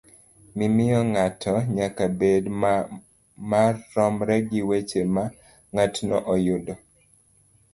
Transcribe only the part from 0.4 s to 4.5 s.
mimiyo ng'ato nyaka bed maromre